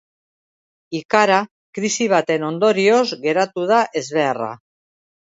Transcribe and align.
Ikara 0.99 1.35
krisi 1.77 2.07
baten 2.13 2.45
ondorioz 2.47 3.03
geratu 3.27 3.67
da 3.73 3.83
ezbeharra. 4.01 4.49